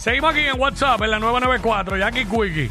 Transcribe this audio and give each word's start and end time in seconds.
Seguimos 0.00 0.30
aquí 0.30 0.46
en 0.46 0.58
WhatsApp, 0.58 1.02
en 1.02 1.10
la 1.10 1.18
994, 1.18 1.98
Jackie 1.98 2.24
Quickie. 2.24 2.70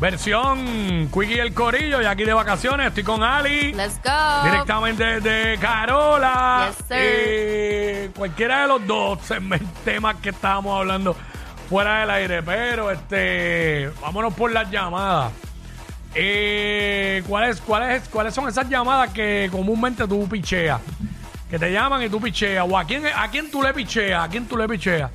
Versión 0.00 1.06
Quickie 1.12 1.38
el 1.38 1.52
Corillo, 1.52 2.00
Jackie 2.00 2.24
de 2.24 2.32
vacaciones, 2.32 2.86
estoy 2.86 3.02
con 3.02 3.22
Ali. 3.22 3.74
Let's 3.74 4.00
go. 4.02 4.44
Directamente 4.44 5.20
de 5.20 5.58
Carola. 5.58 6.70
Yes, 6.70 6.76
sir. 6.88 6.96
Eh, 6.98 8.10
cualquiera 8.16 8.62
de 8.62 8.68
los 8.68 8.86
dos 8.86 9.18
temas 9.84 10.16
que 10.22 10.30
estábamos 10.30 10.80
hablando 10.80 11.14
fuera 11.68 12.00
del 12.00 12.08
aire. 12.08 12.42
Pero 12.42 12.90
este, 12.90 13.90
vámonos 14.00 14.32
por 14.32 14.50
las 14.50 14.70
llamadas. 14.70 15.30
Eh, 16.14 17.22
¿cuáles, 17.28 17.60
cuáles, 17.60 18.08
¿Cuáles 18.08 18.32
son 18.32 18.48
esas 18.48 18.66
llamadas 18.70 19.10
que 19.10 19.50
comúnmente 19.52 20.08
tú 20.08 20.26
picheas? 20.26 20.80
Que 21.50 21.58
te 21.58 21.70
llaman 21.70 22.02
y 22.02 22.08
tú 22.08 22.18
picheas. 22.18 22.66
O 22.66 22.78
a 22.78 22.84
quién, 22.86 23.04
a 23.06 23.28
quién 23.30 23.50
tú 23.50 23.62
le 23.62 23.74
picheas, 23.74 24.24
a 24.24 24.28
quién 24.30 24.46
tú 24.46 24.56
le 24.56 24.66
picheas. 24.66 25.10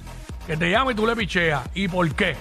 Que 0.48 0.55
te 0.57 0.71
llaman 0.71 0.93
y 0.93 0.95
tú 0.95 1.05
le 1.05 1.16
picheas. 1.16 1.61
¿Y 1.75 1.88
por 1.89 2.09
qué? 2.16 2.32
Eso 2.32 2.39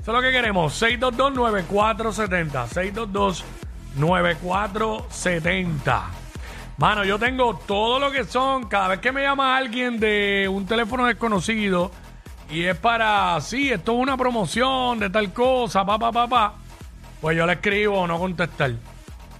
es 0.00 0.06
lo 0.08 0.20
que 0.22 0.32
queremos. 0.32 0.82
622-9470. 0.82 3.44
622-9470. 3.98 6.02
Mano, 6.78 7.04
yo 7.04 7.18
tengo 7.18 7.54
todo 7.66 7.98
lo 7.98 8.10
que 8.10 8.24
son. 8.24 8.66
Cada 8.66 8.88
vez 8.88 9.00
que 9.00 9.12
me 9.12 9.22
llama 9.22 9.56
alguien 9.56 10.00
de 10.00 10.48
un 10.50 10.66
teléfono 10.66 11.06
desconocido 11.06 11.90
y 12.50 12.64
es 12.64 12.76
para, 12.76 13.40
sí, 13.40 13.70
esto 13.70 13.92
es 13.92 13.98
una 13.98 14.16
promoción 14.16 14.98
de 14.98 15.10
tal 15.10 15.32
cosa, 15.32 15.84
pa, 15.84 15.98
pa, 15.98 16.12
pa, 16.12 16.26
pa, 16.26 16.54
pues 17.20 17.36
yo 17.36 17.46
le 17.46 17.54
escribo 17.54 18.06
no 18.06 18.18
contestar. 18.18 18.72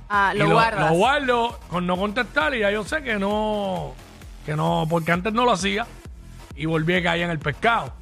Ah, 0.09 0.33
Y 0.35 0.39
lo 0.39 0.51
guardas. 0.51 0.91
Lo 0.91 0.97
guardo 0.97 1.59
con 1.69 1.87
no 1.87 1.97
contestar 1.97 2.55
y 2.55 2.61
ya 2.61 2.71
yo 2.71 2.85
sé 2.85 3.03
que 3.03 3.19
no, 3.19 3.93
que 4.47 4.57
no, 4.57 4.87
porque 4.89 5.13
antes 5.13 5.33
no 5.33 5.45
lo 5.45 5.53
hacía 5.53 5.87
y 6.57 6.67
volví 6.67 6.95
a 6.97 7.03
caer 7.03 7.23
en 7.23 7.31
el 7.31 7.39
pescado. 7.39 7.93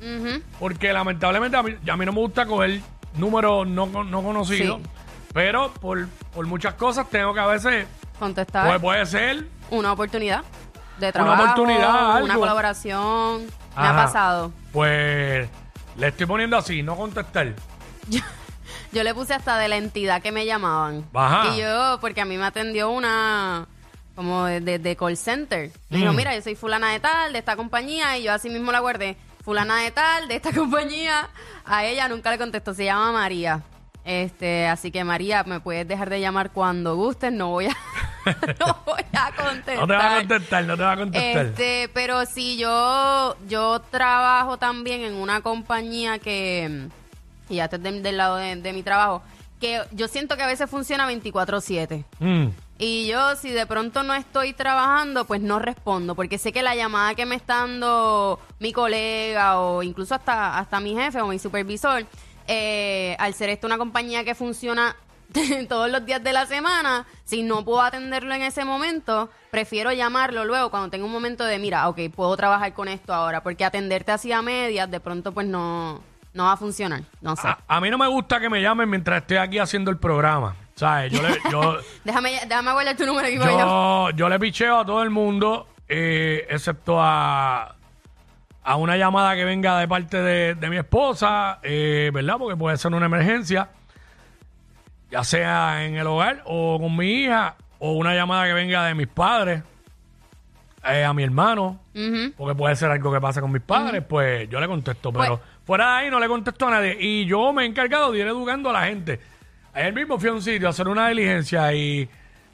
Porque 0.59 0.93
lamentablemente 0.93 1.57
a 1.57 1.63
mí, 1.63 1.75
a 1.91 1.97
mí 1.97 2.05
no 2.07 2.13
me 2.13 2.21
gusta 2.21 2.47
coger 2.47 2.81
números 3.17 3.67
no, 3.67 3.87
no 3.87 4.23
conocidos, 4.23 4.81
Sí. 4.83 4.89
pero 5.35 5.73
por, 5.75 6.07
por 6.35 6.47
muchas 6.47 6.75
cosas 6.75 7.09
tengo 7.11 7.33
que 7.35 7.41
a 7.41 7.47
veces, 7.47 7.87
Contestar. 8.19 8.67
pues 8.69 8.81
puede 8.81 9.07
ser, 9.07 9.47
una 9.71 9.93
oportunidad 9.93 10.43
de 10.99 11.13
trabajo. 11.13 11.43
oportunidad, 11.43 12.23
Una 12.23 12.35
colaboración. 12.35 13.43
Me 13.45 13.49
Ajá. 13.75 13.91
ha 13.91 14.05
pasado. 14.05 14.53
pues 14.73 15.49
le 15.97 16.09
estoy 16.09 16.27
poniendo 16.27 16.57
así, 16.57 16.83
no 16.83 16.97
contestar. 16.97 17.55
Yo 18.93 19.03
le 19.05 19.15
puse 19.15 19.33
hasta 19.35 19.57
de 19.59 19.69
la 19.69 19.77
entidad 19.79 20.21
que 20.21 20.33
me 20.33 20.45
llamaban. 20.45 21.05
Ajá. 21.15 21.55
Y 21.55 21.61
yo, 21.61 21.99
porque 22.01 22.21
a 22.21 22.25
mí 22.27 22.37
me 22.37 22.45
atendió 22.45 22.91
una 22.91 23.67
como 24.15 24.45
de, 24.45 24.97
call 24.99 25.17
center. 25.17 25.71
Me 25.91 25.99
dijo, 25.99 26.13
Mm. 26.13 26.17
mira, 26.17 26.35
yo 26.35 26.43
soy 26.43 26.55
fulana 26.55 26.91
de 26.93 27.01
tal, 27.01 27.33
de 27.33 27.39
esta 27.39 27.57
compañía, 27.57 28.17
y 28.19 28.25
yo 28.25 28.33
así 28.33 28.49
mismo 28.51 28.73
la 28.73 28.81
guardé. 28.81 29.17
Fulana 29.45 29.79
de 29.81 29.91
tal, 29.91 30.29
de 30.29 30.37
esta 30.37 30.53
compañía. 30.55 31.29
A 31.65 31.85
ella 31.85 32.09
nunca 32.09 32.31
le 32.31 32.39
contestó, 32.39 32.75
se 32.75 32.85
llama 32.85 33.13
María. 33.13 33.63
Este, 34.05 34.67
así 34.67 34.91
que 34.91 35.05
María, 35.05 35.45
me 35.45 35.61
puedes 35.61 35.87
dejar 35.87 36.11
de 36.11 36.21
llamar 36.21 36.51
cuando 36.51 36.97
gustes, 36.97 37.33
no 37.33 37.51
voy 37.51 37.67
a, 37.67 37.77
no 38.59 38.79
voy 38.85 39.03
a 39.13 39.31
contestar. 39.33 39.77
No 39.79 39.87
te 39.87 39.93
va 39.95 40.15
a 40.15 40.19
contestar, 40.19 40.65
no 40.65 40.77
te 40.77 40.83
va 40.83 40.93
a 40.93 40.97
contestar. 40.97 41.47
Este, 41.47 41.89
pero 41.95 42.27
sí, 42.27 42.57
yo, 42.57 43.37
yo 43.49 43.81
trabajo 43.91 44.57
también 44.59 45.03
en 45.03 45.15
una 45.15 45.41
compañía 45.41 46.19
que, 46.19 46.89
y 47.49 47.55
ya 47.57 47.65
estoy 47.67 47.79
de- 47.79 48.01
del 48.01 48.17
lado 48.17 48.37
de, 48.39 48.57
de 48.57 48.73
mi 48.73 48.83
trabajo, 48.83 49.23
que 49.61 49.81
yo 49.93 50.09
siento 50.09 50.37
que 50.37 50.43
a 50.43 50.49
veces 50.49 50.69
funciona 50.69 51.09
24/7. 51.09 52.05
Mm. 52.19 52.47
Y 52.85 53.07
yo, 53.07 53.37
si 53.37 53.51
de 53.51 53.65
pronto 53.65 54.03
no 54.03 54.13
estoy 54.13 54.55
trabajando, 54.55 55.25
pues 55.25 55.41
no 55.41 55.61
respondo, 55.61 56.17
porque 56.17 56.37
sé 56.37 56.53
que 56.53 56.65
la 56.65 56.75
llamada 56.75 57.15
que 57.15 57.27
me 57.27 57.37
está 57.37 57.59
dando 57.59 58.41
mi 58.59 58.73
colega 58.73 59.61
o 59.61 59.85
incluso 59.85 60.17
hasta, 60.17 60.59
hasta 60.59 60.81
mi 60.81 60.93
jefe 60.93 61.21
o 61.21 61.29
mi 61.29 61.39
supervisor, 61.39 62.05
eh, 62.49 63.15
al 63.21 63.35
ser 63.35 63.51
esto 63.51 63.69
una 63.69 63.79
compañía 63.79 64.25
que 64.25 64.35
funciona 64.35 64.97
todos 65.69 65.93
los 65.93 66.05
días 66.05 66.25
de 66.25 66.33
la 66.33 66.45
semana, 66.47 67.07
si 67.25 67.45
no 67.45 67.65
puedo 67.65 67.83
atenderlo 67.83 68.35
en 68.35 68.43
ese 68.43 68.65
momento, 68.65 69.31
prefiero 69.53 69.93
llamarlo 69.93 70.45
luego 70.45 70.69
cuando 70.73 70.91
tengo 70.91 71.07
un 71.07 71.13
momento 71.13 71.45
de, 71.45 71.61
mira, 71.61 71.89
ok, 71.89 72.01
puedo 72.13 72.37
trabajar 72.37 72.75
con 72.75 72.89
esto 72.89 73.15
ahora, 73.15 73.45
porque 73.45 73.65
atenderte 73.65 74.11
así 74.11 74.33
a 74.33 74.43
medias, 74.43 74.91
de 74.91 74.99
pronto 74.99 75.31
pues 75.31 75.47
no, 75.47 76.03
no 76.35 76.45
va 76.47 76.55
a 76.55 76.57
funcionar, 76.57 77.05
no 77.21 77.37
sé. 77.37 77.47
a, 77.47 77.59
a 77.69 77.81
mí 77.81 77.91
no 77.91 77.99
me 77.99 78.09
gusta 78.09 78.41
que 78.41 78.51
me 78.51 78.61
llamen 78.61 78.91
mientras 78.91 79.23
estoy 79.23 79.37
aquí 79.37 79.61
haciendo 79.61 79.93
el 79.93 79.99
programa. 79.99 80.57
¿Sabes? 80.75 81.13
Yo 81.13 81.23
le, 81.23 81.29
yo, 81.51 81.79
Déjame, 82.05 82.33
déjame 82.49 82.73
guardar 82.73 82.97
tu 82.97 83.05
número 83.07 83.29
aquí 83.29 83.39
para 83.39 83.53
yo. 83.53 83.59
yo, 83.59 84.11
yo 84.17 84.29
le 84.29 84.39
picheo 84.41 84.81
a 84.81 84.85
todo 84.85 85.03
el 85.03 85.11
mundo, 85.11 85.69
eh, 85.89 86.47
excepto 86.49 86.97
a, 87.01 87.77
a 88.65 88.77
una 88.77 88.97
llamada 88.97 89.35
que 89.35 89.45
venga 89.45 89.79
de 89.79 89.87
parte 89.89 90.17
de, 90.23 90.55
de 90.55 90.71
mi 90.71 90.79
esposa, 90.79 91.59
eh, 91.63 92.11
¿verdad? 92.13 92.37
Porque 92.39 92.57
puede 92.57 92.77
ser 92.79 92.93
una 92.95 93.07
emergencia, 93.07 93.69
ya 95.11 95.23
sea 95.25 95.85
en 95.85 95.97
el 95.97 96.07
hogar 96.07 96.43
o 96.47 96.79
con 96.81 96.97
mi 96.97 97.25
hija, 97.25 97.55
o 97.79 97.93
una 97.93 98.15
llamada 98.15 98.47
que 98.47 98.55
venga 98.55 98.85
de 98.87 98.95
mis 98.95 99.09
padres, 99.09 99.63
eh, 100.89 101.05
a 101.05 101.13
mi 101.13 101.23
hermano, 101.23 101.79
Ujú. 101.95 102.33
porque 102.37 102.55
puede 102.57 102.75
ser 102.77 102.91
algo 102.91 103.13
que 103.13 103.21
pasa 103.21 103.41
con 103.41 103.53
mis 103.53 103.63
padres, 103.63 104.03
pues 104.09 104.49
yo 104.49 104.59
le 104.59 104.67
contesto, 104.67 105.13
pero 105.13 105.37
Pues- 105.39 105.49
fuera 105.65 105.85
de 105.87 105.93
ahí 106.05 106.11
no 106.11 106.19
le 106.19 106.27
contesto 106.29 106.67
a 106.67 106.71
nadie. 106.71 106.97
Y 106.99 107.25
yo 107.27 107.53
me 107.53 107.63
he 107.63 107.67
encargado 107.67 108.11
de 108.11 108.21
ir 108.21 108.27
educando 108.27 108.71
a 108.71 108.73
la 108.73 108.85
gente. 108.87 109.21
Ayer 109.75 109.93
mismo 109.93 110.19
fui 110.19 110.29
a 110.29 110.33
un 110.33 110.43
sitio 110.43 110.67
a 110.67 110.71
hacer 110.71 110.87
una 110.89 111.09
diligencia 111.09 111.73
y 111.73 112.09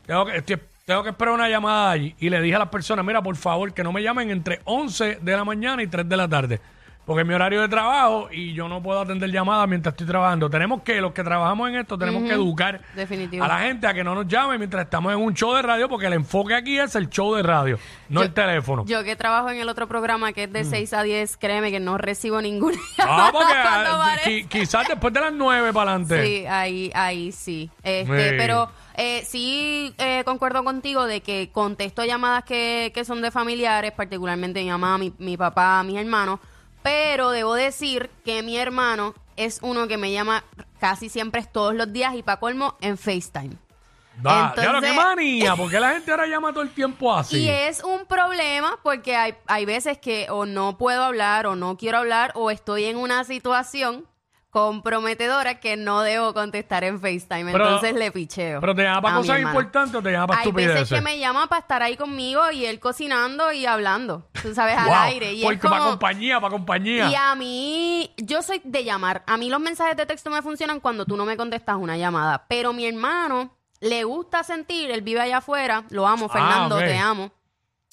tengo 0.06 0.26
que, 0.26 0.58
tengo 0.84 1.02
que 1.02 1.10
esperar 1.10 1.34
una 1.34 1.48
llamada 1.48 1.90
allí. 1.90 2.14
Y 2.20 2.30
le 2.30 2.40
dije 2.40 2.54
a 2.54 2.60
las 2.60 2.68
personas, 2.68 3.04
mira, 3.04 3.22
por 3.22 3.36
favor, 3.36 3.72
que 3.74 3.82
no 3.82 3.92
me 3.92 4.02
llamen 4.02 4.30
entre 4.30 4.60
11 4.64 5.18
de 5.20 5.32
la 5.36 5.44
mañana 5.44 5.82
y 5.82 5.86
3 5.88 6.08
de 6.08 6.16
la 6.16 6.28
tarde. 6.28 6.60
Porque 7.08 7.22
es 7.22 7.26
mi 7.26 7.32
horario 7.32 7.62
de 7.62 7.68
trabajo 7.68 8.28
y 8.30 8.52
yo 8.52 8.68
no 8.68 8.82
puedo 8.82 9.00
atender 9.00 9.30
llamadas 9.32 9.66
mientras 9.66 9.94
estoy 9.94 10.06
trabajando. 10.06 10.50
Tenemos 10.50 10.82
que, 10.82 11.00
los 11.00 11.12
que 11.12 11.24
trabajamos 11.24 11.70
en 11.70 11.76
esto, 11.76 11.96
tenemos 11.96 12.22
que 12.22 12.32
educar 12.34 12.82
Definitivo. 12.94 13.42
a 13.44 13.48
la 13.48 13.60
gente 13.60 13.86
a 13.86 13.94
que 13.94 14.04
no 14.04 14.14
nos 14.14 14.28
llamen 14.28 14.58
mientras 14.58 14.84
estamos 14.84 15.12
en 15.14 15.18
un 15.18 15.32
show 15.32 15.54
de 15.54 15.62
radio, 15.62 15.88
porque 15.88 16.06
el 16.06 16.12
enfoque 16.12 16.54
aquí 16.54 16.78
es 16.78 16.94
el 16.96 17.08
show 17.08 17.34
de 17.34 17.42
radio, 17.42 17.78
no 18.10 18.20
Yo- 18.20 18.26
el 18.26 18.34
teléfono. 18.34 18.84
Yo 18.86 19.02
que 19.04 19.16
trabajo 19.16 19.48
en 19.50 19.58
el 19.58 19.68
otro 19.70 19.88
programa 19.88 20.32
que 20.34 20.44
es 20.44 20.52
de 20.52 20.64
6 20.64 20.92
a 20.92 21.02
10, 21.02 21.38
créeme 21.38 21.70
que 21.70 21.80
no 21.80 21.96
recibo 21.96 22.42
ninguna 22.42 22.76
Mm. 22.76 23.00
Ah, 23.00 23.30
porque 23.32 23.46
cuando 23.62 23.90
ah, 24.02 24.16
qui- 24.24 24.46
quizás 24.46 24.86
después 24.86 25.14
de 25.14 25.20
las 25.20 25.32
nueve 25.32 25.72
para 25.72 25.92
adelante. 25.92 26.22
Sí, 26.26 26.46
ahí, 26.46 26.90
ahí 26.94 27.32
sí. 27.32 27.70
Este, 27.82 28.28
Sí. 28.30 28.34
Pero 28.36 28.70
eh, 28.96 29.22
sí 29.26 29.94
eh, 29.96 30.22
concuerdo 30.26 30.62
contigo 30.62 31.06
de 31.06 31.22
que 31.22 31.48
contesto 31.52 32.04
llamadas 32.04 32.44
que, 32.44 32.92
que 32.94 33.04
son 33.06 33.22
de 33.22 33.30
familiares, 33.30 33.92
particularmente 33.92 34.62
mi 34.62 34.68
mamá, 34.68 34.98
mi, 34.98 35.12
mi 35.18 35.36
papá, 35.38 35.82
mis 35.84 35.96
hermanos, 35.96 36.40
pero 36.82 37.30
debo 37.30 37.54
decir 37.54 38.10
que 38.24 38.42
mi 38.42 38.56
hermano 38.56 39.14
es 39.36 39.60
uno 39.62 39.86
que 39.88 39.96
me 39.98 40.12
llama 40.12 40.44
casi 40.80 41.08
siempre 41.08 41.44
todos 41.44 41.74
los 41.74 41.92
días 41.92 42.14
y 42.14 42.22
para 42.22 42.40
colmo 42.40 42.76
en 42.80 42.98
FaceTime. 42.98 43.56
Da, 44.20 44.52
ya 44.56 44.72
lo 44.72 44.80
que 44.80 44.88
Entonces- 44.88 44.96
manía, 44.96 45.54
porque 45.56 45.78
la 45.78 45.90
gente 45.92 46.10
ahora 46.10 46.26
llama 46.26 46.50
todo 46.52 46.62
el 46.62 46.70
tiempo 46.70 47.14
así. 47.14 47.38
Y 47.44 47.48
es 47.48 47.84
un 47.84 48.04
problema 48.06 48.78
porque 48.82 49.14
hay, 49.14 49.34
hay 49.46 49.64
veces 49.64 49.98
que 49.98 50.26
o 50.30 50.44
no 50.44 50.76
puedo 50.76 51.04
hablar 51.04 51.46
o 51.46 51.54
no 51.54 51.76
quiero 51.76 51.98
hablar 51.98 52.32
o 52.34 52.50
estoy 52.50 52.84
en 52.86 52.96
una 52.96 53.22
situación 53.22 54.06
comprometedora 54.50 55.60
que 55.60 55.76
no 55.76 56.00
debo 56.02 56.32
contestar 56.34 56.84
en 56.84 57.00
FaceTime. 57.00 57.52
Pero- 57.52 57.64
entonces 57.66 57.94
le 57.94 58.10
picheo. 58.10 58.60
Pero 58.60 58.74
te 58.74 58.82
llama 58.82 59.02
para 59.02 59.16
cosas 59.16 59.40
importantes 59.40 59.94
o 59.94 60.02
te 60.02 60.10
llama 60.12 60.26
para 60.28 60.40
Hay 60.40 60.52
veces 60.52 60.88
que 60.88 61.00
me 61.00 61.18
llama 61.18 61.46
para 61.48 61.60
estar 61.60 61.82
ahí 61.82 61.96
conmigo 61.96 62.50
y 62.50 62.64
él 62.66 62.80
cocinando 62.80 63.52
y 63.52 63.66
hablando, 63.66 64.26
tú 64.42 64.54
sabes, 64.54 64.76
al 64.78 64.86
Wow, 64.86 64.94
aire. 65.02 65.32
Y 65.32 65.42
porque 65.42 65.68
para 65.68 65.84
compañía, 65.84 66.40
para 66.40 66.50
compañía. 66.50 67.08
y 67.10 67.14
a 67.14 67.34
mí, 67.34 68.12
yo 68.16 68.42
soy 68.42 68.60
de 68.64 68.84
llamar. 68.84 69.22
A 69.26 69.36
mí 69.36 69.48
los 69.50 69.60
mensajes 69.60 69.96
de 69.96 70.06
texto 70.06 70.30
me 70.30 70.42
funcionan 70.42 70.80
cuando 70.80 71.04
tú 71.04 71.16
no 71.16 71.24
me 71.24 71.36
contestas 71.36 71.76
una 71.76 71.96
llamada. 71.96 72.46
Pero 72.48 72.72
mi 72.72 72.86
hermano 72.86 73.54
le 73.80 74.04
gusta 74.04 74.42
sentir, 74.42 74.90
él 74.90 75.02
vive 75.02 75.20
allá 75.20 75.36
afuera, 75.38 75.84
lo 75.90 76.06
amo, 76.06 76.26
Ah, 76.30 76.32
Fernando, 76.32 76.78
te 76.78 76.96
amo. 76.98 77.30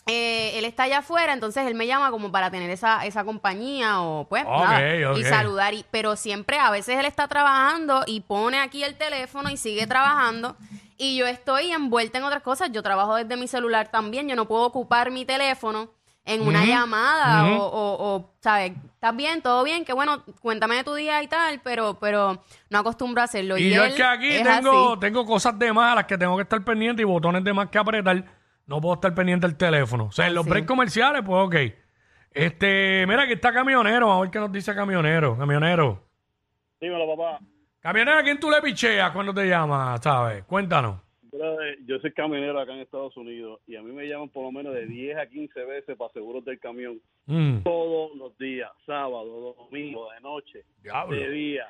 Eh, 0.07 0.57
él 0.59 0.65
está 0.65 0.83
allá 0.83 0.99
afuera, 0.99 1.33
entonces 1.33 1.65
él 1.65 1.73
me 1.73 1.87
llama 1.87 2.11
como 2.11 2.31
para 2.31 2.51
tener 2.51 2.69
esa, 2.69 3.05
esa 3.07 3.23
compañía 3.23 4.01
o 4.01 4.25
pues 4.29 4.43
Ok, 4.45 4.59
nada, 4.59 5.11
ok. 5.11 5.17
y 5.17 5.23
saludar. 5.23 5.73
Y, 5.73 5.83
pero 5.89 6.15
siempre, 6.15 6.59
a 6.59 6.69
veces 6.69 6.99
él 6.99 7.05
está 7.05 7.27
trabajando 7.27 8.03
y 8.05 8.21
pone 8.21 8.59
aquí 8.59 8.83
el 8.83 8.95
teléfono 8.95 9.49
y 9.49 9.57
sigue 9.57 9.87
trabajando. 9.87 10.55
Y 10.97 11.17
yo 11.17 11.25
estoy 11.25 11.71
envuelta 11.71 12.19
en 12.19 12.23
otras 12.23 12.43
cosas. 12.43 12.71
Yo 12.71 12.83
trabajo 12.83 13.15
desde 13.15 13.35
mi 13.35 13.47
celular 13.47 13.89
también. 13.89 14.29
Yo 14.29 14.35
no 14.35 14.45
puedo 14.47 14.63
ocupar 14.63 15.09
mi 15.11 15.25
teléfono 15.25 15.89
en 16.23 16.41
una 16.41 16.59
Ujú, 16.61 16.69
llamada 16.69 17.43
ujú. 17.43 17.55
o, 17.61 17.65
o, 17.65 18.15
o, 18.15 18.29
¿sabes? 18.41 18.73
¿Estás 18.93 19.15
bien? 19.15 19.41
¿Todo 19.41 19.63
bien? 19.63 19.85
Que 19.85 19.93
bueno, 19.93 20.23
cuéntame 20.39 20.75
de 20.75 20.83
tu 20.83 20.93
día 20.93 21.21
y 21.21 21.27
tal, 21.27 21.59
pero, 21.63 21.97
pero 21.99 22.41
no 22.69 22.79
acostumbro 22.79 23.21
a 23.21 23.25
hacerlo. 23.25 23.57
Y 23.57 23.71
yo 23.71 23.83
él 23.83 23.89
es 23.91 23.95
que 23.95 24.03
aquí 24.03 24.29
tengo, 24.41 24.91
así. 24.93 24.99
tengo 25.01 25.25
cosas 25.25 25.57
de 25.59 25.73
más 25.73 25.91
a 25.91 25.95
las 25.95 26.05
que 26.05 26.17
tengo 26.17 26.35
que 26.37 26.43
estar 26.43 26.63
pendiente 26.63 27.01
y 27.01 27.05
botones 27.05 27.43
de 27.43 27.53
más 27.53 27.69
que 27.69 27.77
apretar. 27.77 28.23
No 28.67 28.81
puedo 28.81 28.95
estar 28.95 29.13
pendiente 29.13 29.47
del 29.47 29.57
teléfono. 29.57 30.05
O 30.05 30.11
sea, 30.11 30.27
en 30.27 30.35
los 30.35 30.43
sí. 30.45 30.49
breaks 30.49 30.67
comerciales, 30.67 31.21
pues 31.25 31.47
ok. 31.47 31.55
Este, 32.31 33.05
mira, 33.07 33.23
aquí 33.23 33.33
está 33.33 33.53
camionero. 33.53 34.11
A 34.11 34.21
ver 34.21 34.29
qué 34.29 34.39
nos 34.39 34.51
dice 34.51 34.73
camionero. 34.75 35.37
Camionero. 35.37 36.03
Dímelo, 36.81 37.15
papá. 37.15 37.39
Camionero, 37.79 38.17
¿a 38.19 38.23
quién 38.23 38.39
tú 38.39 38.49
le 38.49 38.61
picheas 38.61 39.11
cuando 39.11 39.33
te 39.33 39.47
llamas? 39.47 40.01
¿Sabes? 40.01 40.43
Cuéntanos. 40.45 41.01
Brother, 41.31 41.77
Yo 41.85 41.99
soy 41.99 42.13
camionero 42.13 42.59
acá 42.59 42.73
en 42.73 42.79
Estados 42.79 43.15
Unidos 43.17 43.59
y 43.67 43.75
a 43.75 43.81
mí 43.81 43.91
me 43.91 44.07
llaman 44.07 44.29
por 44.29 44.43
lo 44.43 44.51
menos 44.51 44.73
de 44.73 44.85
10 44.87 45.17
a 45.17 45.27
15 45.27 45.65
veces 45.65 45.97
para 45.97 46.11
seguros 46.13 46.43
del 46.45 46.59
camión 46.59 46.99
Mm, 47.27 47.63
todos 47.63 48.15
los 48.15 48.37
días, 48.37 48.69
sábado, 48.85 49.55
domingo, 49.57 50.11
de 50.11 50.21
noche, 50.21 50.63
diablo. 50.83 51.17
de 51.17 51.29
día. 51.29 51.65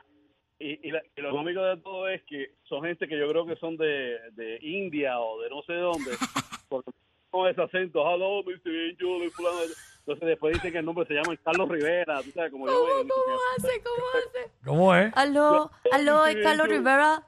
Y, 0.60 0.88
y, 0.88 0.92
la- 0.92 1.04
y 1.16 1.22
lo 1.22 1.32
cómico 1.32 1.62
de 1.62 1.78
todo 1.78 2.08
es 2.08 2.24
que 2.24 2.52
son 2.64 2.84
gente 2.84 3.08
que 3.08 3.18
yo 3.20 3.28
creo 3.28 3.46
que 3.46 3.56
son 3.58 3.76
de, 3.78 4.18
de 4.32 4.58
India 4.62 5.20
o 5.20 5.42
de 5.42 5.50
no 5.50 5.62
sé 5.64 5.74
dónde, 5.74 6.12
porque 6.70 6.92
con 7.30 7.50
ese 7.50 7.62
acento, 7.62 8.00
hello, 8.10 8.42
Mr. 8.44 8.70
Angel, 8.70 9.24
y 9.26 9.30
fulano. 9.32 9.58
Entonces 10.00 10.28
después 10.28 10.54
dicen 10.54 10.72
que 10.72 10.78
el 10.78 10.86
nombre 10.86 11.06
se 11.08 11.14
llama 11.16 11.36
Carlos 11.44 11.68
Rivera, 11.68 12.22
tú 12.22 12.30
sabes, 12.32 12.52
como 12.52 12.68
yo. 12.68 12.74
¿Cómo, 12.74 13.10
cómo 13.10 13.38
hace? 13.58 13.82
¿Cómo 13.84 14.06
hace? 14.16 14.52
¿Cómo 14.64 14.96
es? 14.96 15.12
Aló, 15.18 15.72
aló, 15.92 16.26
es 16.28 16.36
Carlos 16.44 16.68
Rivera. 16.70 17.24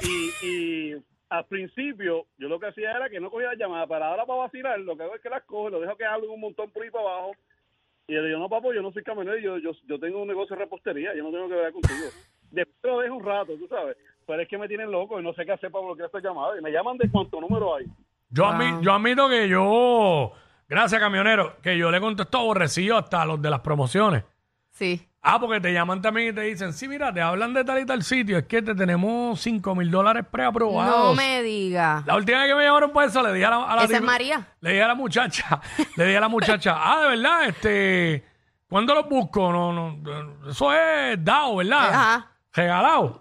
Y, 0.00 0.46
y 0.46 1.04
al 1.28 1.44
principio 1.46 2.26
yo 2.38 2.48
lo 2.48 2.58
que 2.60 2.68
hacía 2.68 2.92
era 2.92 3.10
que 3.10 3.20
no 3.20 3.30
cogía 3.30 3.48
las 3.48 3.58
llamadas, 3.58 3.88
pero 3.88 4.04
ahora 4.04 4.24
para 4.24 4.38
vacilar 4.40 4.78
lo 4.80 4.96
que 4.96 5.02
hago 5.02 5.14
es 5.16 5.20
que 5.20 5.28
las 5.28 5.44
cojo, 5.44 5.68
lo 5.70 5.80
dejo 5.80 5.96
que 5.96 6.04
hablen 6.04 6.30
un 6.30 6.40
montón 6.40 6.70
por 6.70 6.82
ahí 6.82 6.90
para 6.90 7.04
abajo. 7.04 7.32
Y 8.08 8.14
yo 8.14 8.22
le 8.22 8.28
digo, 8.28 8.40
no, 8.40 8.48
papo, 8.48 8.72
yo 8.72 8.80
no 8.82 8.90
soy 8.90 9.02
camionero, 9.04 9.38
yo, 9.38 9.58
yo, 9.58 9.70
yo 9.86 9.98
tengo 10.00 10.22
un 10.22 10.28
negocio 10.28 10.56
de 10.56 10.62
repostería, 10.62 11.14
yo 11.14 11.22
no 11.22 11.30
tengo 11.30 11.48
que 11.48 11.54
ver 11.54 11.72
contigo. 11.72 12.08
Después 12.50 12.76
lo 12.82 13.00
dejo 13.00 13.14
un 13.16 13.24
rato, 13.24 13.52
tú 13.58 13.68
sabes. 13.68 13.96
Pero 14.26 14.42
es 14.42 14.48
que 14.48 14.56
me 14.58 14.66
tienen 14.66 14.90
loco 14.90 15.20
y 15.20 15.22
no 15.22 15.34
sé 15.34 15.44
qué 15.44 15.52
hacer 15.52 15.70
para 15.70 15.84
bloquear 15.84 16.06
esta 16.06 16.20
llamada. 16.20 16.58
Y 16.58 16.62
me 16.62 16.70
llaman 16.72 16.96
de 16.98 17.10
cuánto 17.10 17.40
número 17.40 17.74
hay. 17.76 17.84
Yo, 18.30 18.44
Wow. 18.44 18.52
admi- 18.54 18.80
yo 18.82 18.92
admito 18.92 19.28
que 19.28 19.48
yo, 19.48 20.32
gracias 20.68 21.00
camionero, 21.00 21.56
que 21.62 21.76
yo 21.78 21.90
le 21.90 22.00
contesto 22.00 22.38
aborrecido 22.38 22.96
hasta 22.96 23.22
a 23.22 23.26
los 23.26 23.40
de 23.42 23.50
las 23.50 23.60
promociones. 23.60 24.24
Sí. 24.70 25.00
Ah, 25.20 25.38
porque 25.40 25.60
te 25.60 25.72
llaman 25.72 26.00
también 26.00 26.28
y 26.28 26.32
te 26.32 26.42
dicen, 26.42 26.72
sí, 26.72 26.86
mira, 26.86 27.12
te 27.12 27.20
hablan 27.20 27.52
de 27.52 27.64
tal 27.64 27.80
y 27.80 27.84
tal 27.84 28.02
sitio, 28.04 28.38
es 28.38 28.46
que 28.46 28.62
te 28.62 28.74
tenemos 28.74 29.40
5 29.40 29.74
mil 29.74 29.90
dólares 29.90 30.24
preaprobados. 30.30 31.06
No 31.08 31.14
me 31.14 31.42
diga. 31.42 32.04
La 32.06 32.16
última 32.16 32.38
vez 32.38 32.48
que 32.48 32.54
me 32.54 32.64
llamaron 32.64 32.92
por 32.92 33.04
eso, 33.04 33.22
le 33.22 33.32
dije 33.32 33.44
a 33.44 33.50
la, 33.50 33.64
a 33.64 33.76
la 33.76 33.84
¿Esa 33.84 33.96
es 33.96 34.02
María? 34.02 34.46
Le 34.60 34.70
dije 34.70 34.82
a 34.82 34.88
la 34.88 34.94
muchacha, 34.94 35.60
le 35.96 36.04
dije 36.04 36.16
a 36.16 36.20
la 36.20 36.28
muchacha, 36.28 36.76
ah, 36.78 37.02
de 37.02 37.08
verdad, 37.08 37.44
este, 37.48 38.24
¿cuándo 38.68 38.94
los 38.94 39.08
busco? 39.08 39.52
No, 39.52 39.72
no, 39.72 40.48
eso 40.48 40.72
es 40.72 41.22
dado, 41.22 41.56
¿verdad? 41.56 41.88
Ajá. 41.88 42.30
Regalado. 42.52 43.20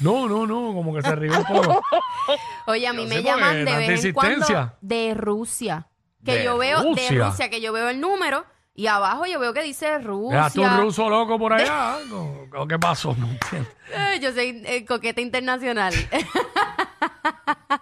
No, 0.00 0.28
no, 0.28 0.46
no, 0.46 0.72
como 0.74 0.94
que 0.94 1.02
se 1.02 1.16
rió 1.16 1.32
un 1.36 1.44
poco. 1.44 1.82
Oye, 2.66 2.86
a 2.86 2.92
mí 2.92 3.02
Yo 3.02 3.08
me 3.08 3.22
llaman 3.22 3.64
de 3.64 3.76
vez 3.88 4.04
en 4.04 4.12
cuando 4.12 4.32
insistencia. 4.34 4.74
de 4.80 5.14
Rusia. 5.14 5.88
Que 6.24 6.36
¿De 6.36 6.44
yo 6.44 6.58
veo, 6.58 6.94
de? 6.94 7.18
Rusia, 7.24 7.48
que 7.48 7.60
yo 7.60 7.72
veo 7.72 7.88
el 7.88 8.00
número 8.00 8.44
y 8.78 8.86
abajo 8.86 9.26
yo 9.26 9.40
veo 9.40 9.52
que 9.52 9.62
dice 9.64 9.98
Rusia. 9.98 10.36
Dejaste 10.36 10.60
un 10.60 10.76
ruso 10.76 11.08
loco 11.10 11.36
por 11.36 11.52
allá. 11.54 11.96
¿o- 12.12 12.66
¿Qué 12.68 12.78
pasó? 12.78 13.12
No 13.18 13.26
entiendo. 13.26 13.68
Eh, 13.92 14.20
yo 14.20 14.32
soy 14.32 14.62
eh, 14.66 14.84
coqueta 14.84 15.20
internacional. 15.20 15.92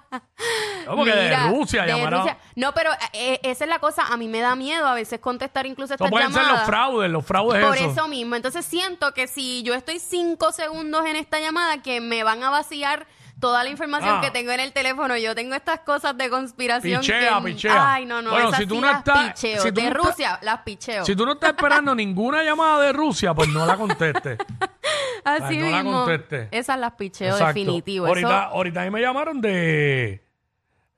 No, 0.86 1.04
Mira, 1.04 1.16
de 1.16 1.36
Rusia 1.48 1.84
de. 1.84 2.06
Rusia. 2.10 2.38
No, 2.54 2.72
pero 2.72 2.90
eh, 3.12 3.40
esa 3.42 3.64
es 3.64 3.70
la 3.70 3.78
cosa. 3.78 4.06
A 4.06 4.16
mí 4.16 4.28
me 4.28 4.40
da 4.40 4.54
miedo 4.54 4.86
a 4.86 4.94
veces 4.94 5.20
contestar 5.20 5.66
incluso 5.66 5.94
estas 5.94 6.10
pueden 6.10 6.32
ser 6.32 6.42
llamadas. 6.42 6.60
los 6.60 6.66
fraudes, 6.66 7.10
los 7.10 7.24
fraudes 7.26 7.64
Por 7.64 7.76
esos. 7.76 7.92
eso 7.92 8.08
mismo. 8.08 8.34
Entonces 8.36 8.64
siento 8.64 9.12
que 9.12 9.26
si 9.26 9.62
yo 9.62 9.74
estoy 9.74 9.98
cinco 9.98 10.52
segundos 10.52 11.04
en 11.06 11.16
esta 11.16 11.40
llamada, 11.40 11.82
que 11.82 12.00
me 12.00 12.22
van 12.24 12.42
a 12.42 12.50
vaciar 12.50 13.06
toda 13.38 13.62
la 13.64 13.68
información 13.68 14.14
Ah. 14.16 14.20
que 14.22 14.30
tengo 14.30 14.50
en 14.52 14.60
el 14.60 14.72
teléfono. 14.72 15.14
Yo 15.18 15.34
tengo 15.34 15.54
estas 15.54 15.80
cosas 15.80 16.16
de 16.16 16.30
conspiración. 16.30 17.00
Pichea, 17.02 17.36
que, 17.38 17.44
pichea. 17.44 17.92
Ay, 17.92 18.06
no, 18.06 18.22
no. 18.22 18.30
Bueno, 18.30 18.48
esas 18.48 18.60
si 18.60 18.66
tú 18.66 18.76
sí 18.76 18.80
no 18.80 18.86
las 18.86 18.96
estás- 18.98 19.32
picheo. 19.34 19.62
si 19.62 19.68
tú 19.72 19.74
de 19.74 19.82
no 19.82 19.88
estás- 19.90 20.06
Rusia, 20.06 20.38
las 20.40 20.60
picheo. 20.62 21.04
Si 21.04 21.14
tú 21.14 21.26
no 21.26 21.32
estás 21.32 21.50
esperando 21.50 21.94
ninguna 21.94 22.42
llamada 22.42 22.80
de 22.80 22.92
Rusia, 22.94 23.34
pues 23.34 23.50
no 23.50 23.66
la 23.66 23.76
contestes. 23.76 24.38
Así 25.24 25.44
Ay, 25.48 25.56
no 25.58 25.70
la 25.70 25.82
mismo. 25.82 26.04
conteste. 26.04 26.48
Esas 26.50 26.78
las 26.78 26.92
picheo 26.92 27.28
Exacto. 27.32 27.46
definitivo. 27.48 28.06
Ahorita, 28.06 28.44
ahorita 28.44 28.80
a 28.80 28.84
mí 28.84 28.90
me 28.90 29.00
llamaron 29.02 29.40
de. 29.42 30.24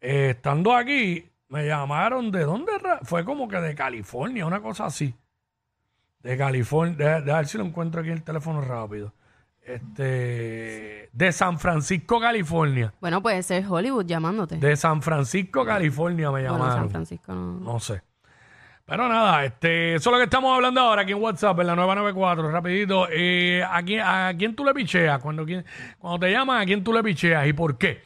Eh, 0.00 0.30
estando 0.30 0.74
aquí, 0.74 1.28
me 1.48 1.66
llamaron 1.66 2.30
de 2.30 2.44
dónde 2.44 2.72
fue 3.02 3.24
como 3.24 3.48
que 3.48 3.56
de 3.60 3.74
California, 3.74 4.46
una 4.46 4.60
cosa 4.60 4.86
así. 4.86 5.14
De 6.22 6.36
California. 6.36 7.20
Deja 7.20 7.36
ver 7.38 7.46
si 7.46 7.58
lo 7.58 7.64
encuentro 7.64 8.00
aquí 8.00 8.10
en 8.10 8.16
el 8.16 8.22
teléfono 8.22 8.60
rápido. 8.60 9.14
Este. 9.62 11.08
De 11.12 11.32
San 11.32 11.58
Francisco, 11.58 12.20
California. 12.20 12.92
Bueno, 13.00 13.22
puede 13.22 13.42
ser 13.42 13.64
Hollywood 13.68 14.06
llamándote. 14.06 14.56
De 14.56 14.76
San 14.76 15.02
Francisco, 15.02 15.64
California 15.64 16.30
me 16.30 16.42
llamaron. 16.42 16.66
bueno, 16.66 16.80
San 16.82 16.90
Francisco 16.90 17.32
no. 17.34 17.60
No 17.60 17.80
sé. 17.80 18.02
Pero 18.84 19.06
nada, 19.06 19.44
este, 19.44 19.96
eso 19.96 20.08
es 20.08 20.12
lo 20.12 20.18
que 20.18 20.24
estamos 20.24 20.54
hablando 20.54 20.80
ahora 20.80 21.02
aquí 21.02 21.12
en 21.12 21.22
WhatsApp, 21.22 21.60
en 21.60 21.66
la 21.66 21.76
994, 21.76 22.50
rapidito. 22.50 23.06
Eh, 23.10 23.62
¿a, 23.62 23.82
quién, 23.82 24.00
¿A 24.00 24.32
quién 24.36 24.54
tú 24.56 24.64
le 24.64 24.72
picheas? 24.72 25.20
Cuando, 25.20 25.44
quién- 25.44 25.64
cuando 25.98 26.18
te 26.20 26.32
llaman, 26.32 26.62
¿a 26.62 26.64
quién 26.64 26.82
tú 26.82 26.92
le 26.94 27.02
picheas 27.02 27.46
y 27.46 27.52
por 27.52 27.76
qué? 27.76 28.00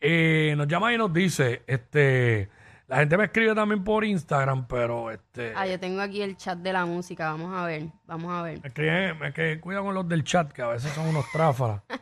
Eh, 0.00 0.54
nos 0.56 0.68
llama 0.68 0.92
y 0.92 0.98
nos 0.98 1.12
dice, 1.12 1.62
este, 1.66 2.48
la 2.86 2.98
gente 2.98 3.16
me 3.18 3.24
escribe 3.24 3.54
también 3.54 3.82
por 3.84 4.04
Instagram, 4.04 4.66
pero 4.68 5.10
este, 5.10 5.52
Ah, 5.56 5.66
yo 5.66 5.78
tengo 5.80 6.00
aquí 6.00 6.22
el 6.22 6.36
chat 6.36 6.58
de 6.58 6.72
la 6.72 6.86
música. 6.86 7.30
Vamos 7.32 7.54
a 7.56 7.64
ver. 7.66 7.86
Vamos 8.06 8.32
a 8.32 8.42
ver. 8.42 8.60
me 8.62 8.68
escriben, 8.68 9.18
me 9.18 9.32
que 9.32 9.60
cuida 9.60 9.80
con 9.82 9.94
los 9.94 10.08
del 10.08 10.22
chat, 10.24 10.52
que 10.52 10.62
a 10.62 10.68
veces 10.68 10.92
son 10.92 11.06
unos 11.08 11.24
tráfalas. 11.32 11.82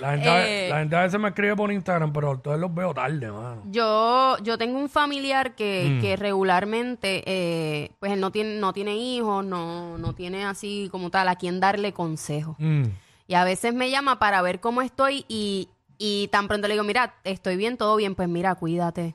La 0.00 0.12
gente, 0.12 0.28
a- 0.28 0.46
Eh. 0.48 0.68
la 0.70 0.78
gente 0.78 0.94
a 0.94 1.02
veces 1.02 1.18
me 1.18 1.26
escribe 1.28 1.56
por 1.56 1.72
Instagram, 1.72 2.12
pero 2.12 2.30
entonces 2.32 2.60
los 2.60 2.72
veo 2.72 2.94
tarde, 2.94 3.32
mano. 3.32 3.62
Yo, 3.66 4.36
yo 4.44 4.56
tengo 4.56 4.78
un 4.78 4.88
familiar 4.88 5.56
que, 5.56 5.96
Mm. 5.96 6.00
que 6.00 6.14
regularmente, 6.16 7.24
eh, 7.26 7.90
pues 7.98 8.12
él 8.12 8.20
no 8.20 8.30
tiene, 8.30 8.60
no 8.60 8.72
tiene 8.72 8.94
hijos, 8.96 9.44
no, 9.44 9.98
no 9.98 10.14
tiene 10.14 10.44
así 10.44 10.88
como 10.92 11.10
tal 11.10 11.26
a 11.26 11.34
quien 11.34 11.58
darle 11.58 11.92
consejo. 11.92 12.54
Mm. 12.60 12.84
Y 13.26 13.34
a 13.34 13.42
veces 13.42 13.74
me 13.74 13.90
llama 13.90 14.20
para 14.20 14.40
ver 14.40 14.60
cómo 14.60 14.82
estoy 14.82 15.24
y, 15.26 15.68
y 15.98 16.28
tan 16.28 16.46
pronto 16.48 16.68
le 16.68 16.74
digo, 16.74 16.84
mira, 16.84 17.14
estoy 17.24 17.56
bien, 17.56 17.76
todo 17.76 17.96
bien, 17.96 18.14
pues 18.14 18.28
mira, 18.28 18.54
cuídate. 18.54 19.14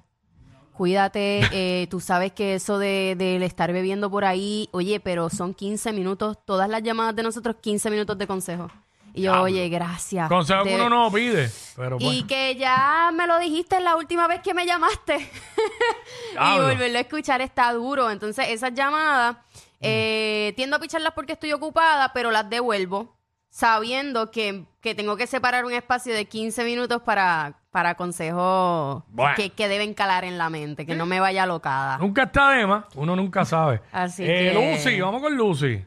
Cuídate, 0.73 1.41
eh, 1.51 1.87
tú 1.89 1.99
sabes 1.99 2.31
que 2.33 2.55
eso 2.55 2.77
de, 2.79 3.15
del 3.17 3.43
estar 3.43 3.71
bebiendo 3.71 4.09
por 4.09 4.25
ahí, 4.25 4.69
oye, 4.71 4.99
pero 4.99 5.29
son 5.29 5.53
15 5.53 5.93
minutos, 5.93 6.37
todas 6.45 6.67
las 6.69 6.81
llamadas 6.83 7.15
de 7.15 7.23
nosotros, 7.23 7.55
15 7.61 7.89
minutos 7.89 8.17
de 8.17 8.27
consejo. 8.27 8.69
Y 9.15 9.21
yo, 9.21 9.31
Diablo. 9.31 9.43
oye, 9.43 9.69
gracias. 9.69 10.27
Consejo 10.27 10.63
que 10.63 10.71
De- 10.71 10.75
uno 10.75 10.89
no 10.89 11.11
pide, 11.11 11.51
pero 11.75 11.99
pues. 11.99 12.11
y 12.11 12.23
que 12.23 12.55
ya 12.55 13.11
me 13.13 13.27
lo 13.27 13.37
dijiste 13.37 13.79
la 13.79 13.95
última 13.95 14.27
vez 14.27 14.41
que 14.41 14.55
me 14.55 14.65
llamaste. 14.65 15.17
y 16.33 16.59
volverlo 16.59 16.97
a 16.97 17.01
escuchar 17.01 17.39
está 17.41 17.71
duro. 17.73 18.09
Entonces, 18.09 18.47
esas 18.49 18.73
llamadas, 18.73 19.37
eh, 19.81 20.53
tiendo 20.55 20.77
a 20.77 20.79
picharlas 20.79 21.13
porque 21.13 21.33
estoy 21.33 21.51
ocupada, 21.53 22.11
pero 22.13 22.31
las 22.31 22.49
devuelvo 22.49 23.15
sabiendo 23.57 24.31
que, 24.31 24.63
que 24.81 24.95
tengo 24.95 25.15
que 25.15 25.27
separar 25.27 25.63
un 25.63 25.73
espacio 25.73 26.11
de 26.15 26.25
15 26.25 26.63
minutos 26.65 27.03
para, 27.03 27.53
para 27.69 27.93
consejos 27.93 29.03
Bueno. 29.09 29.35
que, 29.35 29.51
que 29.51 29.67
deben 29.67 29.93
calar 29.93 30.23
en 30.23 30.39
la 30.39 30.49
mente, 30.49 30.87
que 30.87 30.95
no 30.95 31.05
me 31.05 31.19
vaya 31.19 31.45
locada. 31.45 31.99
Nunca 31.99 32.23
está 32.23 32.49
de 32.53 32.65
más, 32.65 32.85
uno 32.95 33.15
nunca 33.15 33.45
sabe. 33.45 33.79
Así 33.91 34.23
Eh, 34.23 34.51
que- 34.51 34.53
Lucy, 34.73 34.99
vamos 34.99 35.21
con 35.21 35.37
Lucy. 35.37 35.85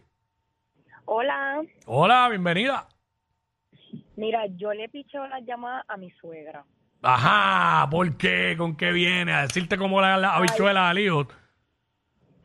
Hola, 1.06 1.60
Hola, 1.86 2.28
bienvenida. 2.28 2.86
mira, 4.14 4.46
yo 4.56 4.72
le 4.72 4.88
picheo 4.88 5.26
las 5.26 5.44
llamadas 5.44 5.84
a 5.88 5.96
mi 5.96 6.08
suegra. 6.12 6.64
Ajá, 7.02 7.90
¿por 7.90 8.16
qué? 8.16 8.54
¿Con 8.56 8.76
qué 8.76 8.92
viene? 8.92 9.32
A 9.32 9.42
decirte 9.42 9.76
cómo 9.76 10.00
la, 10.00 10.16
la 10.16 10.36
habichuela 10.36 10.88
al 10.88 11.00
hijo. 11.00 11.26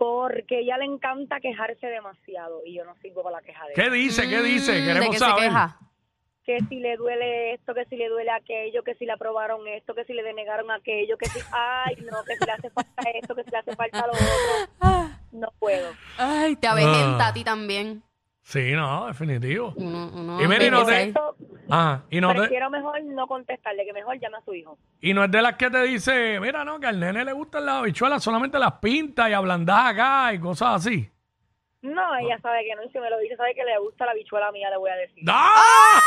Porque 0.02 0.62
ella 0.62 0.80
le 0.80 0.86
encanta 0.86 1.40
quejarse 1.40 1.86
demasiado 1.86 2.62
y 2.66 2.74
yo 2.76 2.84
no 2.86 2.96
sirvo 3.04 3.22
para 3.22 3.36
la 3.36 3.42
quejadera. 3.44 3.76
¿Qué 3.76 3.92
dice? 3.92 4.28
¿Qué 4.28 4.42
dice? 4.42 4.72
Mm, 4.72 4.76
¿de 4.76 4.84
Queremos 4.88 5.10
qué 5.12 5.20
se 5.20 5.26
saber. 5.26 5.44
queja? 5.44 5.78
Que 6.44 6.58
si 6.70 6.80
le 6.80 6.98
duele 6.98 7.54
esto, 7.54 7.76
que 7.76 7.86
si 7.86 7.98
le 7.98 8.10
duele 8.10 8.32
aquello, 8.32 8.82
que 8.82 8.96
si 8.96 9.06
le 9.06 9.12
aprobaron 9.12 9.68
esto, 9.68 9.94
que 9.94 10.04
si 10.06 10.14
le 10.14 10.24
denegaron 10.24 10.72
aquello, 10.72 11.20
que 11.20 11.28
si, 11.30 11.40
ay, 11.52 11.98
no, 11.98 12.24
que 12.26 12.36
si 12.36 12.46
le 12.48 12.52
hace 12.52 12.70
falta 12.72 13.10
esto, 13.14 13.36
que 13.36 13.44
si 13.44 13.52
le 13.52 13.58
hace 13.60 13.76
falta 13.76 14.08
lo 14.08 14.14
otro. 14.14 15.12
No 15.34 15.48
puedo. 15.60 15.92
Ay, 16.18 16.56
te 16.56 16.68
avejenta 16.68 17.26
Ah. 17.26 17.30
a 17.30 17.34
ti 17.34 17.44
también. 17.44 18.02
Sí, 18.44 18.72
no, 18.74 19.08
definitivo. 19.08 19.74
Y 19.78 20.48
mira, 20.48 20.66
y 20.66 20.72
no 20.72 20.86
te- 20.86 21.04
eso 21.10 21.36
Ajá, 21.70 22.04
y 22.10 22.20
no, 22.20 22.34
te- 22.34 22.40
prefiero 22.40 22.70
mejor 22.70 23.02
no 23.04 23.28
contestarle, 23.28 23.86
que 23.86 23.94
mejor 23.94 24.20
llame 24.20 24.38
a 24.38 24.42
su 24.44 24.54
hijo. 24.54 24.78
y 25.00 25.14
no 25.14 25.24
es 25.24 25.32
de 25.32 25.42
las 25.42 25.56
que 25.56 25.70
te 25.70 25.84
dice, 25.84 26.40
mira, 26.42 26.66
no, 26.66 26.80
que 26.80 26.88
al 26.88 27.00
nene 27.00 27.24
le 27.24 27.32
gustan 27.34 27.66
las 27.66 27.76
habichuelas, 27.76 28.22
solamente 28.24 28.60
las 28.60 28.74
pintas 28.74 29.30
y 29.30 29.34
ablandas 29.34 29.86
acá 29.94 30.34
y 30.34 30.40
cosas 30.40 30.86
así. 30.86 31.10
No, 31.84 32.16
ella 32.18 32.38
sabe 32.42 32.66
que 32.66 32.76
no, 32.76 32.84
y 32.84 32.90
si 32.92 33.00
me 33.00 33.10
lo 33.10 33.18
dice, 33.20 33.36
sabe 33.38 33.56
que 33.56 33.64
le 33.64 33.78
gusta 33.80 34.06
la 34.06 34.14
bichuela 34.14 34.52
mía, 34.52 34.70
le 34.70 34.78
voy 34.78 34.90
a 34.92 34.96
decir. 34.96 35.24
¡Ah! 35.28 36.00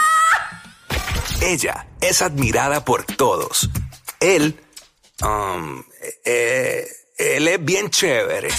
Ella 1.43 1.87
es 2.01 2.21
admirada 2.23 2.85
por 2.85 3.05
todos. 3.05 3.69
Él, 4.21 4.55
um, 5.23 5.83
eh, 6.25 6.85
él 7.19 7.49
es 7.49 7.65
bien 7.65 7.89
chévere. 7.91 8.49